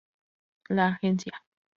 La 0.69 0.87
agencia. 0.95 1.43